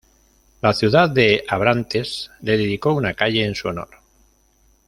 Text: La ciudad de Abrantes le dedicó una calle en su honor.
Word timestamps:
La 0.63 0.73
ciudad 0.73 1.11
de 1.11 1.43
Abrantes 1.47 2.31
le 2.41 2.57
dedicó 2.57 2.91
una 2.93 3.13
calle 3.13 3.45
en 3.45 3.53
su 3.53 3.67
honor. 3.67 3.97